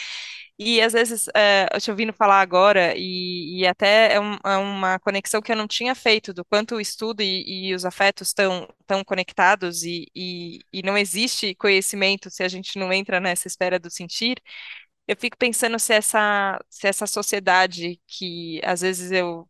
[0.58, 4.56] E às vezes, é, eu te ouvindo falar agora, e, e até é, um- é
[4.56, 8.28] uma conexão que eu não tinha feito, do quanto o estudo e, e os afetos
[8.28, 13.48] estão tão conectados, e, e, e não existe conhecimento se a gente não entra nessa
[13.48, 14.36] esfera do sentir.
[15.06, 19.48] Eu fico pensando se essa, se essa sociedade que às vezes eu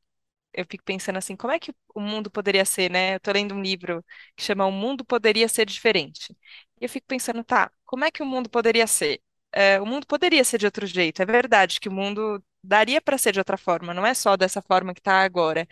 [0.52, 3.16] eu fico pensando assim, como é que o mundo poderia ser, né?
[3.16, 4.04] Eu tô lendo um livro
[4.36, 6.36] que chama O Mundo Poderia Ser Diferente.
[6.80, 9.22] E eu fico pensando, tá, como é que o mundo poderia ser?
[9.52, 11.22] É, o mundo poderia ser de outro jeito.
[11.22, 14.62] É verdade que o mundo daria para ser de outra forma, não é só dessa
[14.62, 15.66] forma que está agora.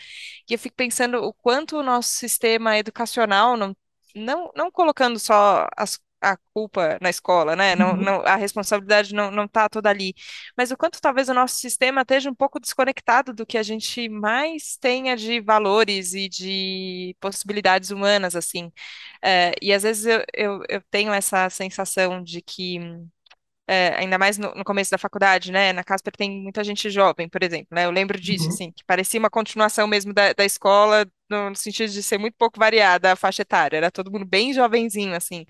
[0.48, 3.76] E eu fico pensando o quanto o nosso sistema educacional não,
[4.14, 7.74] não, não colocando só as a culpa na escola, né?
[7.76, 7.98] Não, Uhum.
[7.98, 10.14] não, a responsabilidade não, não tá toda ali.
[10.56, 14.08] Mas o quanto talvez o nosso sistema esteja um pouco desconectado do que a gente
[14.08, 18.72] mais tenha de valores e de possibilidades humanas, assim.
[19.22, 22.78] É, e às vezes eu, eu, eu tenho essa sensação de que
[23.66, 25.72] é, ainda mais no, no começo da faculdade, né?
[25.72, 27.84] Na Casper tem muita gente jovem, por exemplo, né?
[27.86, 28.50] Eu lembro disso, Uhum.
[28.50, 32.34] assim, que parecia uma continuação mesmo da, da escola, no, no sentido de ser muito
[32.36, 35.46] pouco variada a faixa etária, era todo mundo bem jovenzinho, assim.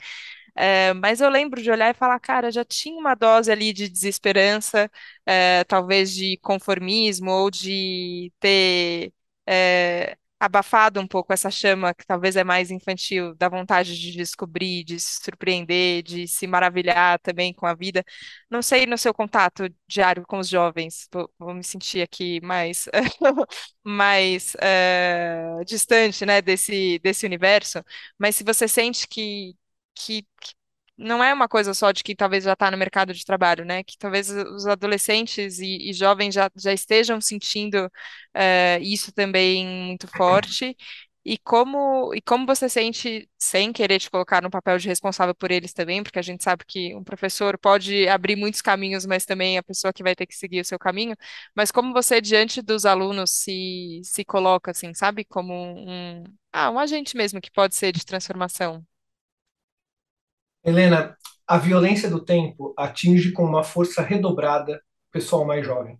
[0.54, 3.88] É, mas eu lembro de olhar e falar, cara, já tinha uma dose ali de
[3.88, 4.90] desesperança,
[5.26, 9.12] é, talvez de conformismo ou de ter
[9.46, 14.84] é, abafado um pouco essa chama que talvez é mais infantil, da vontade de descobrir,
[14.84, 18.04] de se surpreender, de se maravilhar também com a vida.
[18.50, 22.88] Não sei no seu contato diário com os jovens, vou, vou me sentir aqui mais,
[23.84, 27.82] mais é, distante, né, desse, desse universo,
[28.18, 29.54] mas se você sente que
[29.94, 30.26] que,
[30.96, 33.82] não é uma coisa só de que talvez já está no mercado de trabalho, né?
[33.82, 37.90] Que talvez os adolescentes e, e jovens já, já estejam sentindo
[38.34, 40.76] eh, isso também muito forte.
[41.24, 45.52] E como, e como você sente, sem querer te colocar no papel de responsável por
[45.52, 49.56] eles também, porque a gente sabe que um professor pode abrir muitos caminhos, mas também
[49.56, 51.14] a pessoa que vai ter que seguir o seu caminho,
[51.54, 55.24] mas como você, diante dos alunos, se, se coloca, assim, sabe?
[55.24, 58.84] Como um, ah, um agente mesmo que pode ser de transformação.
[60.64, 64.76] Helena, a violência do tempo atinge com uma força redobrada
[65.08, 65.98] o pessoal mais jovem,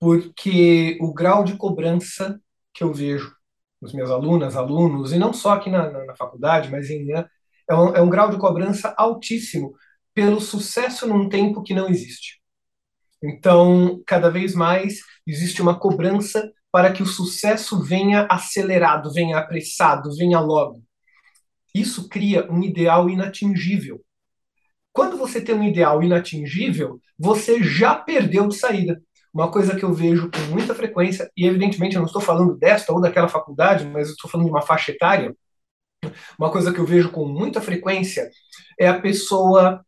[0.00, 2.40] porque o grau de cobrança
[2.72, 3.34] que eu vejo
[3.80, 7.26] nos meus alunas, alunos, e não só aqui na, na, na faculdade, mas em, né,
[7.68, 9.74] é, um, é um grau de cobrança altíssimo
[10.14, 12.40] pelo sucesso num tempo que não existe.
[13.22, 20.14] Então, cada vez mais existe uma cobrança para que o sucesso venha acelerado, venha apressado,
[20.16, 20.82] venha logo.
[21.74, 24.00] Isso cria um ideal inatingível.
[24.92, 29.02] Quando você tem um ideal inatingível, você já perdeu de saída.
[29.32, 32.92] Uma coisa que eu vejo com muita frequência, e evidentemente eu não estou falando desta
[32.92, 35.34] ou daquela faculdade, mas estou falando de uma faixa etária,
[36.38, 38.30] uma coisa que eu vejo com muita frequência
[38.78, 39.84] é a pessoa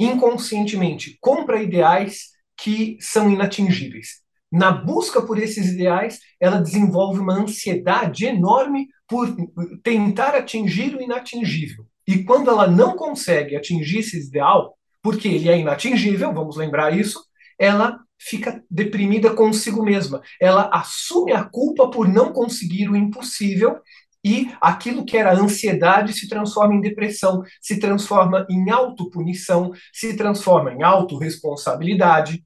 [0.00, 4.22] inconscientemente compra ideais que são inatingíveis.
[4.50, 9.34] Na busca por esses ideais, ela desenvolve uma ansiedade enorme por
[9.82, 11.84] tentar atingir o inatingível.
[12.06, 17.22] E quando ela não consegue atingir esse ideal, porque ele é inatingível, vamos lembrar isso,
[17.58, 20.22] ela fica deprimida consigo mesma.
[20.40, 23.78] Ela assume a culpa por não conseguir o impossível
[24.24, 30.72] e aquilo que era ansiedade se transforma em depressão, se transforma em autopunição, se transforma
[30.72, 32.42] em autorresponsabilidade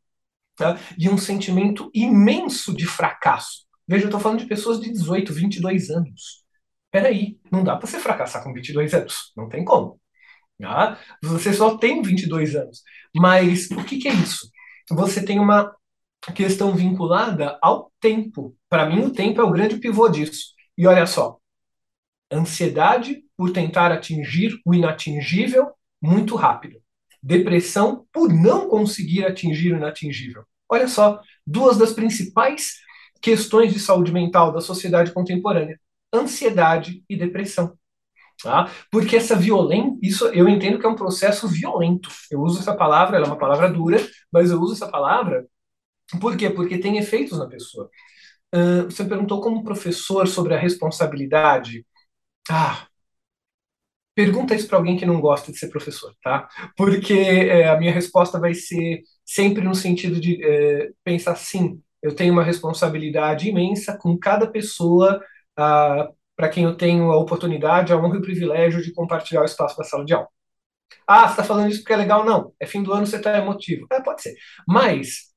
[0.57, 0.79] tá?
[0.99, 3.67] e um sentimento imenso de fracasso.
[3.87, 6.43] Veja, eu estou falando de pessoas de 18, 22 anos.
[6.91, 9.33] Peraí, não dá para você fracassar com 22 anos.
[9.37, 10.01] Não tem como.
[10.61, 10.99] Tá?
[11.23, 12.83] Você só tem 22 anos.
[13.15, 14.49] Mas o que, que é isso?
[14.91, 15.75] Você tem uma
[16.35, 18.57] questão vinculada ao tempo.
[18.69, 20.53] Para mim, o tempo é o grande pivô disso.
[20.77, 21.39] E olha só,
[22.33, 26.82] ansiedade por tentar atingir o inatingível muito rápido.
[27.23, 30.45] Depressão por não conseguir atingir o inatingível.
[30.69, 32.79] Olha só, duas das principais
[33.21, 35.79] questões de saúde mental da sociedade contemporânea:
[36.13, 37.77] ansiedade e depressão.
[38.43, 38.71] Tá?
[38.91, 42.09] Porque essa violência, isso eu entendo que é um processo violento.
[42.31, 43.99] Eu uso essa palavra, ela é uma palavra dura,
[44.33, 45.47] mas eu uso essa palavra
[46.21, 46.51] por quê?
[46.51, 47.91] Porque tem efeitos na pessoa.
[48.55, 51.87] Uh, você perguntou como professor sobre a responsabilidade.
[52.51, 52.87] Ah,
[54.15, 56.49] pergunta isso para alguém que não gosta de ser professor, tá?
[56.77, 62.15] Porque é, a minha resposta vai ser sempre no sentido de é, pensar assim: eu
[62.15, 65.21] tenho uma responsabilidade imensa com cada pessoa
[65.57, 69.45] ah, para quem eu tenho a oportunidade, a honra e o privilégio de compartilhar o
[69.45, 70.29] espaço da sala de aula.
[71.07, 72.25] Ah, você está falando isso porque é legal?
[72.25, 72.53] Não.
[72.61, 73.87] É fim do ano, você está emotivo.
[73.93, 74.35] É, pode ser.
[74.67, 75.33] Mas,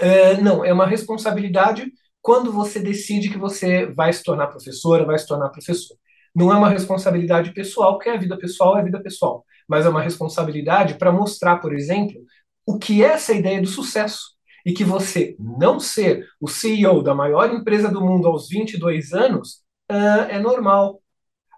[0.00, 5.18] é, não, é uma responsabilidade quando você decide que você vai se tornar professora, vai
[5.18, 5.96] se tornar professor.
[6.34, 9.88] Não é uma responsabilidade pessoal, porque a vida pessoal é a vida pessoal, mas é
[9.88, 12.20] uma responsabilidade para mostrar, por exemplo,
[12.66, 14.32] o que é essa ideia do sucesso.
[14.64, 19.54] E que você não ser o CEO da maior empresa do mundo aos 22 anos
[19.90, 21.02] uh, é normal.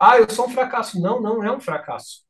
[0.01, 1.01] Ah, eu sou um fracasso.
[1.01, 2.23] Não, não é um fracasso.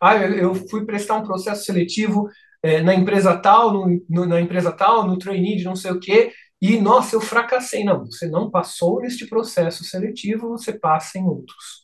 [0.00, 2.28] Ah, eu, eu fui prestar um processo seletivo
[2.62, 6.00] é, na empresa tal, no, no, na empresa tal, no trainee de não sei o
[6.00, 7.84] quê, e nossa, eu fracassei.
[7.84, 11.79] Não, você não passou neste processo seletivo, você passa em outros.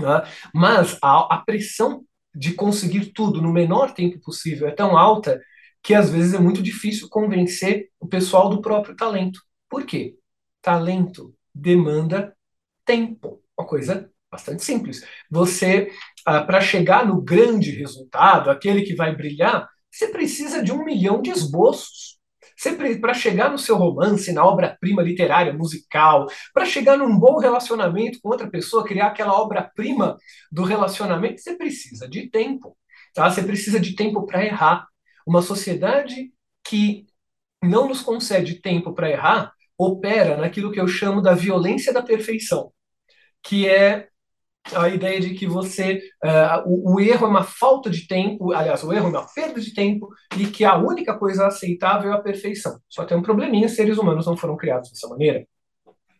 [0.00, 0.22] Né?
[0.54, 2.04] Mas a, a pressão
[2.34, 5.40] de conseguir tudo no menor tempo possível é tão alta
[5.82, 9.40] que às vezes é muito difícil convencer o pessoal do próprio talento.
[9.68, 10.16] Por quê?
[10.60, 12.36] Talento demanda
[12.84, 13.42] tempo.
[13.58, 15.02] Uma coisa bastante simples.
[15.30, 15.90] Você,
[16.26, 21.22] ah, para chegar no grande resultado, aquele que vai brilhar, você precisa de um milhão
[21.22, 22.15] de esboços.
[23.00, 28.30] Para chegar no seu romance, na obra-prima literária, musical, para chegar num bom relacionamento com
[28.30, 30.16] outra pessoa, criar aquela obra-prima
[30.50, 32.76] do relacionamento, você precisa de tempo.
[33.14, 33.30] Tá?
[33.30, 34.86] Você precisa de tempo para errar.
[35.26, 36.32] Uma sociedade
[36.64, 37.06] que
[37.62, 42.72] não nos concede tempo para errar opera naquilo que eu chamo da violência da perfeição,
[43.42, 44.08] que é
[44.74, 48.82] a ideia de que você uh, o, o, erro é uma falta de tempo, aliás,
[48.82, 52.20] o erro é uma perda de tempo e que a única coisa aceitável é a
[52.20, 52.78] perfeição.
[52.88, 55.46] Só tem um probleminha, seres humanos não foram criados dessa maneira.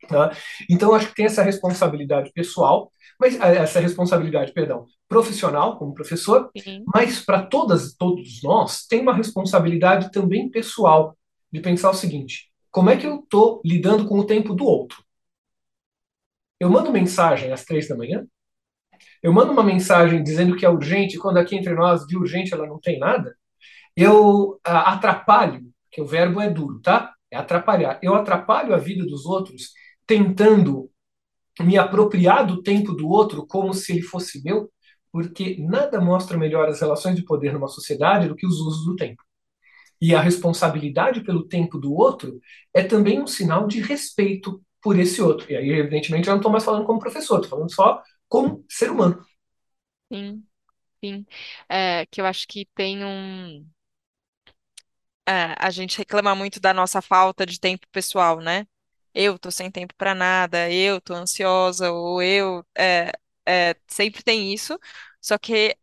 [0.09, 0.31] Tá?
[0.71, 6.51] Então, acho que tem essa responsabilidade pessoal, mas eh, essa responsabilidade, perdão, profissional como professor,
[6.57, 6.85] Sim.
[6.95, 11.17] mas para todas, todos nós tem uma responsabilidade também pessoal
[11.53, 15.05] de pensar o seguinte: como é que eu estou lidando com o tempo do outro?
[16.59, 18.27] Eu mando mensagem às três da manhã,
[19.27, 22.65] eu mando uma mensagem dizendo que é urgente, quando aqui entre nós de urgente ela
[22.65, 23.37] não tem nada,
[23.97, 27.13] eu ah, atrapalho, que o verbo é duro, tá?
[27.29, 27.99] É atrapalhar.
[28.01, 29.73] Eu atrapalho a vida dos outros
[30.07, 30.89] tentando
[31.61, 34.71] me apropriar do tempo do outro como se ele fosse meu,
[35.11, 38.95] porque nada mostra melhor as relações de poder numa sociedade do que os usos do
[38.95, 39.25] tempo.
[40.01, 42.41] E a responsabilidade pelo tempo do outro
[42.73, 45.51] é também um sinal de respeito por esse outro.
[45.51, 48.91] E aí, evidentemente, eu não estou mais falando como professor, estou falando só como ser
[48.91, 49.25] humano.
[50.13, 50.47] Sim,
[51.05, 51.27] sim.
[51.69, 53.69] É, que eu acho que tem um.
[55.29, 58.67] é, a gente reclama muito da nossa falta de tempo pessoal, né?
[59.15, 62.65] Eu tô sem tempo para nada, eu tô ansiosa, ou eu.
[62.77, 63.11] é,
[63.47, 64.79] é, sempre tem isso.
[65.21, 65.77] Só que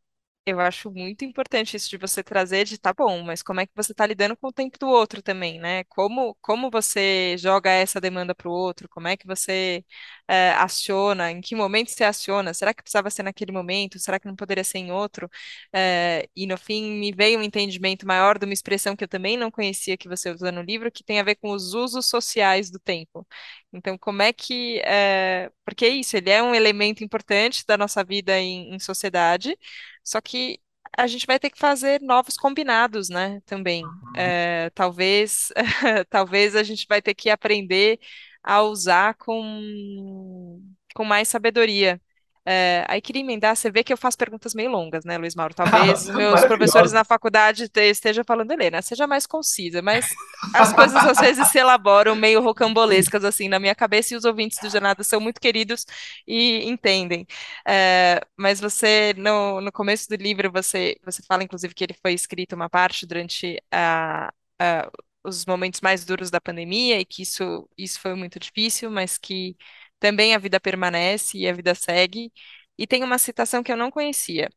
[0.45, 3.71] eu acho muito importante isso de você trazer de tá bom, mas como é que
[3.75, 5.85] você está lidando com o tempo do outro também, né?
[5.85, 8.89] Como, como você joga essa demanda para o outro?
[8.89, 9.85] Como é que você
[10.27, 11.31] é, aciona?
[11.31, 12.53] Em que momento você aciona?
[12.53, 13.97] Será que precisava ser naquele momento?
[13.99, 15.29] Será que não poderia ser em outro?
[15.73, 19.37] É, e no fim me veio um entendimento maior de uma expressão que eu também
[19.37, 22.69] não conhecia que você usa no livro, que tem a ver com os usos sociais
[22.69, 23.25] do tempo.
[23.71, 24.79] Então, como é que.
[24.85, 29.57] É, porque é isso, ele é um elemento importante da nossa vida em, em sociedade.
[30.03, 30.59] Só que
[30.97, 33.41] a gente vai ter que fazer novos combinados, né?
[33.45, 33.95] Também.
[34.13, 35.51] É, talvez,
[36.09, 37.99] talvez a gente vai ter que aprender
[38.43, 40.61] a usar com,
[40.95, 42.01] com mais sabedoria.
[42.45, 45.53] É, aí queria emendar, você vê que eu faço perguntas meio longas, né, Luiz Mauro?
[45.55, 50.05] Talvez meus professores na faculdade estejam falando, Helena, seja mais concisa, mas
[50.53, 54.57] as coisas às vezes se elaboram meio rocambolescas assim na minha cabeça e os ouvintes
[54.61, 55.85] do Jornada são muito queridos
[56.27, 57.25] e entendem.
[57.65, 62.13] É, mas você, no, no começo do livro, você, você fala, inclusive, que ele foi
[62.13, 64.91] escrito uma parte durante a, a,
[65.23, 69.55] os momentos mais duros da pandemia e que isso, isso foi muito difícil, mas que
[70.03, 72.31] também a vida permanece e a vida segue.
[72.77, 74.49] E tem uma citação que eu não conhecia.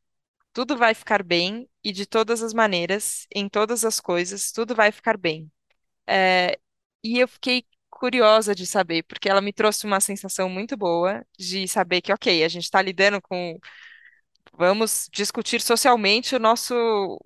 [0.52, 4.92] Tudo vai ficar bem e de todas as maneiras, em todas as coisas, tudo vai
[4.92, 5.50] ficar bem.
[6.06, 6.58] É,
[7.04, 11.68] e eu fiquei curiosa de saber, porque ela me trouxe uma sensação muito boa de
[11.68, 13.58] saber que, ok, a gente está lidando com
[14.52, 16.74] Vamos discutir socialmente o nosso,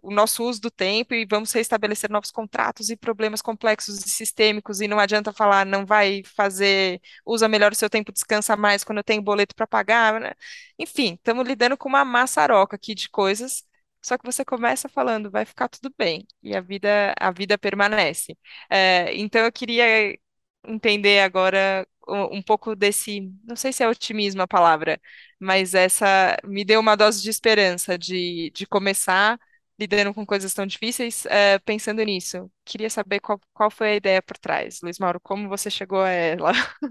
[0.03, 4.81] o nosso uso do tempo e vamos restabelecer novos contratos e problemas complexos e sistêmicos.
[4.81, 8.99] E não adianta falar, não vai fazer, usa melhor o seu tempo, descansa mais quando
[8.99, 10.21] eu tenho boleto para pagar.
[10.21, 10.33] Né?
[10.79, 13.63] Enfim, estamos lidando com uma maçaroca aqui de coisas.
[14.03, 18.37] Só que você começa falando, vai ficar tudo bem e a vida, a vida permanece.
[18.71, 20.19] É, então eu queria
[20.67, 25.01] entender agora um pouco desse, não sei se é otimismo a palavra,
[25.39, 29.39] mas essa me deu uma dose de esperança de, de começar
[29.79, 32.51] lidando com coisas tão difíceis, é, pensando nisso.
[32.67, 34.81] Queria saber qual, qual foi a ideia por trás.
[34.83, 36.53] Luiz Mauro, como você chegou a ela?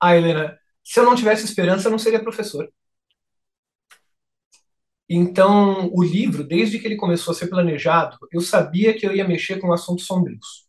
[0.00, 2.68] Ah, Helena, se eu não tivesse esperança, eu não seria professor.
[5.08, 9.26] Então, o livro, desde que ele começou a ser planejado, eu sabia que eu ia
[9.26, 10.66] mexer com assuntos sombrios.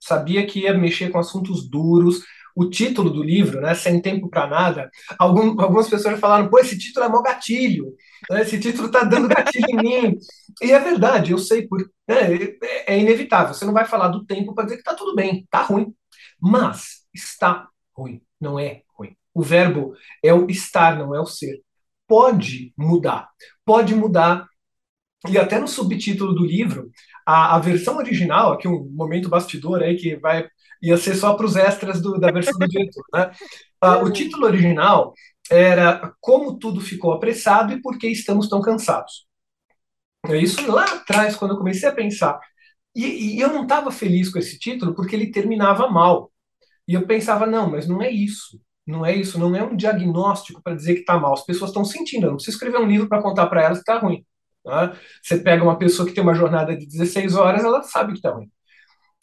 [0.00, 2.20] Sabia que ia mexer com assuntos duros,
[2.54, 6.78] o título do livro, né, Sem Tempo para Nada, algum, algumas pessoas falaram, pô, esse
[6.78, 7.94] título é mó gatilho,
[8.30, 10.18] né, esse título tá dando gatilho em mim.
[10.62, 14.24] E é verdade, eu sei, por, né, é, é inevitável, você não vai falar do
[14.24, 15.94] tempo para dizer que tá tudo bem, tá ruim.
[16.40, 19.16] Mas está ruim, não é ruim.
[19.32, 21.60] O verbo é o estar, não é o ser.
[22.06, 23.30] Pode mudar,
[23.64, 24.46] pode mudar
[25.28, 26.90] E até no subtítulo do livro,
[27.26, 30.46] a, a versão original, aqui um momento bastidor aí que vai
[30.88, 33.30] ia ser só para os extras do, da versão do diretor, né?
[33.80, 35.14] Ah, o título original
[35.50, 39.26] era Como tudo ficou apressado e por que estamos tão cansados.
[40.26, 42.40] É isso lá atrás, quando eu comecei a pensar.
[42.94, 46.32] E, e eu não estava feliz com esse título porque ele terminava mal.
[46.88, 48.60] E eu pensava, não, mas não é isso.
[48.86, 51.32] Não é isso, não é um diagnóstico para dizer que está mal.
[51.34, 52.26] As pessoas estão sentindo.
[52.26, 54.24] Eu não preciso escrever um livro para contar para elas que está ruim.
[54.62, 54.96] Tá?
[55.22, 58.30] Você pega uma pessoa que tem uma jornada de 16 horas, ela sabe que está
[58.30, 58.50] ruim.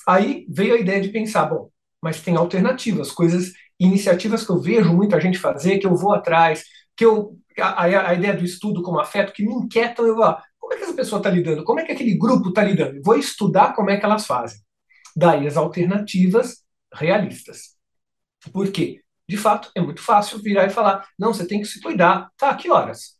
[0.08, 1.70] Aí veio a ideia de pensar, bom,
[2.02, 6.64] mas tem alternativas, coisas, iniciativas que eu vejo muita gente fazer, que eu vou atrás,
[6.95, 10.43] que eu a, a ideia do estudo como afeto, que me inquietam, eu vou lá,
[10.60, 11.64] como é que essa pessoa está lidando?
[11.64, 13.02] Como é que aquele grupo está lidando?
[13.04, 14.60] Vou estudar como é que elas fazem.
[15.16, 17.76] Daí as alternativas realistas.
[18.52, 19.02] Por quê?
[19.28, 22.30] De fato, é muito fácil virar e falar: não, você tem que se cuidar.
[22.38, 23.18] Tá, que horas?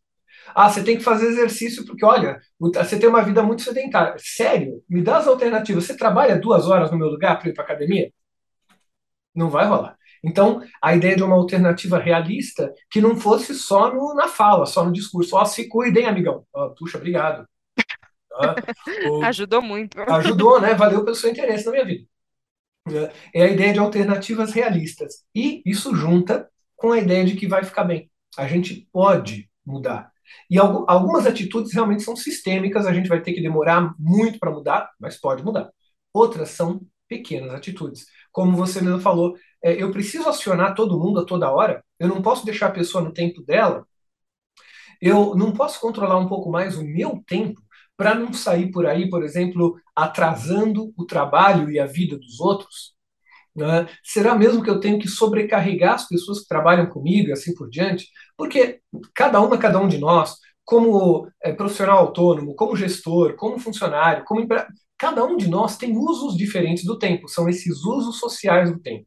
[0.56, 4.16] Ah, você tem que fazer exercício porque, olha, você tem uma vida muito sedentária.
[4.18, 4.84] Sério?
[4.90, 5.86] Me dá as alternativas.
[5.86, 8.12] Você trabalha duas horas no meu lugar para ir para academia?
[9.34, 9.98] Não vai rolar.
[10.24, 14.86] Então, a ideia de uma alternativa realista que não fosse só no, na fala, só
[14.86, 15.36] no discurso.
[15.36, 16.46] Ó, oh, se cuidem, amigão.
[16.54, 17.48] Oh, puxa, obrigado.
[18.34, 18.56] Ah.
[19.28, 20.00] Ajudou muito.
[20.00, 20.74] Ajudou, né?
[20.76, 22.06] Valeu pelo seu interesse na minha vida.
[23.34, 25.24] É a ideia de alternativas realistas.
[25.34, 28.10] E isso junta com a ideia de que vai ficar bem.
[28.38, 30.11] A gente pode mudar.
[30.50, 34.92] E algumas atitudes realmente são sistêmicas, a gente vai ter que demorar muito para mudar,
[35.00, 35.70] mas pode mudar.
[36.14, 38.06] Outras são pequenas atitudes.
[38.32, 42.22] Como você mesmo falou, é, eu preciso acionar todo mundo a toda hora, eu não
[42.22, 43.86] posso deixar a pessoa no tempo dela,
[45.02, 47.62] eu não posso controlar um pouco mais o meu tempo
[47.98, 52.94] para não sair por aí, por exemplo, atrasando o trabalho e a vida dos outros.
[53.56, 53.88] Né?
[54.04, 57.70] Será mesmo que eu tenho que sobrecarregar as pessoas que trabalham comigo e assim por
[57.70, 58.08] diante?
[58.38, 58.82] Porque
[59.14, 64.42] cada uma, cada um de nós, como é, profissional autônomo, como gestor, como funcionário, como
[64.42, 64.66] empre...
[64.98, 69.06] cada um de nós tem usos diferentes do tempo, são esses usos sociais do tempo.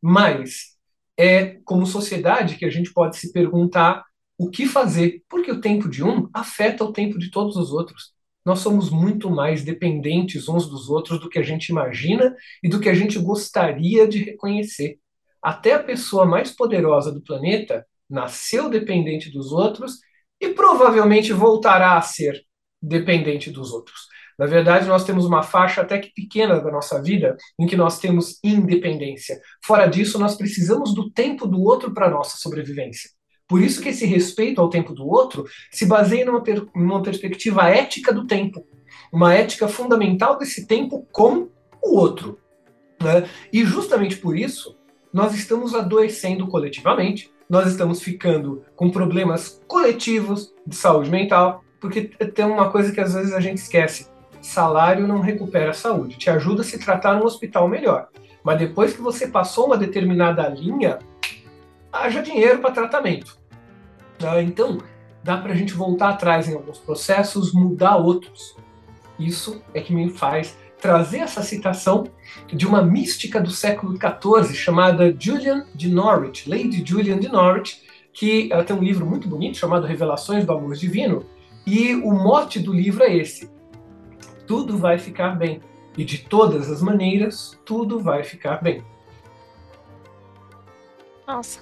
[0.00, 0.76] Mas
[1.16, 4.04] é como sociedade que a gente pode se perguntar
[4.38, 8.13] o que fazer, porque o tempo de um afeta o tempo de todos os outros
[8.44, 12.78] nós somos muito mais dependentes uns dos outros do que a gente imagina e do
[12.78, 14.98] que a gente gostaria de reconhecer.
[15.42, 19.98] Até a pessoa mais poderosa do planeta nasceu dependente dos outros
[20.40, 22.42] e provavelmente voltará a ser
[22.80, 24.08] dependente dos outros.
[24.38, 28.00] Na verdade, nós temos uma faixa até que pequena da nossa vida em que nós
[28.00, 29.40] temos independência.
[29.64, 33.10] Fora disso, nós precisamos do tempo do outro para nossa sobrevivência.
[33.48, 37.68] Por isso que esse respeito ao tempo do outro se baseia numa, per numa perspectiva
[37.68, 38.66] ética do tempo,
[39.12, 41.48] uma ética fundamental desse tempo com
[41.82, 42.38] o outro.
[43.02, 43.28] Né?
[43.52, 44.76] E justamente por isso,
[45.12, 52.46] nós estamos adoecendo coletivamente, nós estamos ficando com problemas coletivos de saúde mental, porque tem
[52.46, 54.08] uma coisa que às vezes a gente esquece:
[54.40, 58.08] salário não recupera a saúde, te ajuda a se tratar num hospital melhor.
[58.42, 60.98] Mas depois que você passou uma determinada linha,
[61.94, 63.38] haja dinheiro para tratamento.
[64.18, 64.42] Tá?
[64.42, 64.78] Então,
[65.22, 68.56] dá para a gente voltar atrás em alguns processos, mudar outros.
[69.18, 72.04] Isso é que me faz trazer essa citação
[72.52, 77.82] de uma mística do século XIV chamada Julian de Norwich, Lady Julian de Norwich,
[78.12, 81.24] que ela tem um livro muito bonito chamado Revelações do Amor Divino,
[81.66, 83.50] e o mote do livro é esse:
[84.46, 85.60] tudo vai ficar bem.
[85.96, 88.84] E de todas as maneiras, tudo vai ficar bem.
[91.26, 91.60] Nossa,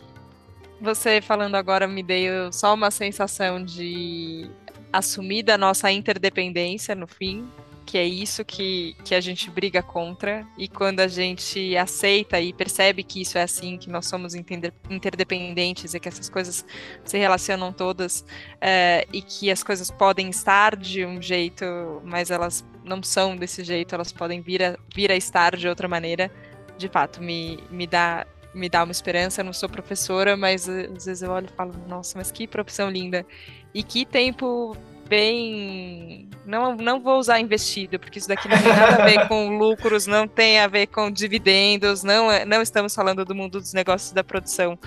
[0.82, 4.50] você falando agora me deu só uma sensação de
[4.92, 7.48] assumir da nossa interdependência no fim,
[7.86, 12.52] que é isso que, que a gente briga contra, e quando a gente aceita e
[12.52, 16.64] percebe que isso é assim, que nós somos interdependentes e que essas coisas
[17.04, 18.24] se relacionam todas,
[18.60, 21.64] é, e que as coisas podem estar de um jeito,
[22.04, 25.86] mas elas não são desse jeito, elas podem vir a, vir a estar de outra
[25.86, 26.30] maneira,
[26.76, 29.40] de fato, me, me dá me dá uma esperança.
[29.40, 32.46] Eu não sou professora, mas eh, às vezes eu olho e falo, nossa, mas que
[32.46, 33.26] profissão linda.
[33.74, 34.76] E que tempo
[35.08, 36.28] bem.
[36.46, 40.06] Não, não vou usar investido, porque isso daqui não tem nada a ver com lucros,
[40.06, 44.12] não tem a ver com dividendos, não, é, não estamos falando do mundo dos negócios
[44.12, 44.78] da produção.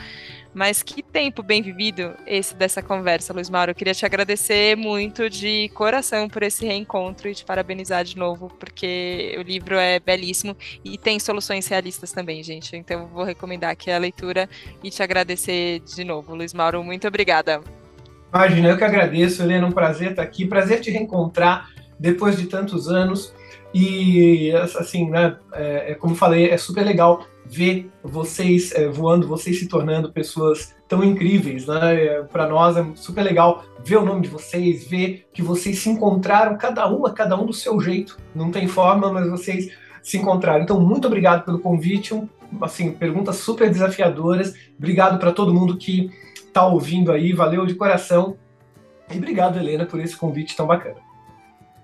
[0.55, 3.71] Mas que tempo bem vivido esse dessa conversa, Luiz Mauro.
[3.71, 8.49] Eu queria te agradecer muito de coração por esse reencontro e te parabenizar de novo,
[8.57, 12.73] porque o livro é belíssimo e tem soluções realistas também, gente.
[12.73, 14.47] Então eu vou recomendar aqui a leitura
[14.81, 16.81] e te agradecer de novo, Luiz Mauro.
[16.81, 17.59] Muito obrigada.
[18.33, 19.67] Imagina, eu que agradeço, Helena.
[19.67, 21.69] Um prazer estar aqui, prazer te reencontrar.
[21.99, 23.33] depois de tantos anos.
[23.73, 29.59] E, assim, né, é, é como falei, é super legal ver vocês é, voando, vocês
[29.59, 32.05] se tornando pessoas tão incríveis, né?
[32.05, 35.89] É, Para nós é super legal ver o nome de vocês, ver que vocês se
[35.89, 38.17] encontraram, cada uma, cada um do seu jeito.
[38.33, 39.71] Não tem forma, mas vocês
[40.01, 40.63] se encontraram.
[40.63, 42.13] Então, muito obrigado pelo convite.
[42.13, 42.27] Um,
[42.61, 44.53] assim, perguntas super desafiadoras.
[44.77, 47.33] Obrigado para todo mundo que está ouvindo aí.
[47.33, 48.37] Valeu de coração.
[49.11, 50.97] E obrigado, Helena, por esse convite tão bacana.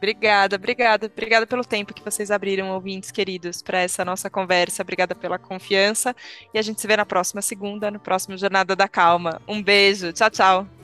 [0.01, 4.81] Obrigada, obrigada, obrigada pelo tempo que vocês abriram, ouvintes queridos, para essa nossa conversa.
[4.81, 6.15] Obrigada pela confiança.
[6.51, 9.39] E a gente se vê na próxima segunda, no próximo Jornada da Calma.
[9.47, 10.80] Um beijo, tchau, tchau.